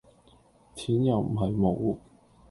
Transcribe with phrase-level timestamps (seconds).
[0.73, 1.99] 錢又唔係無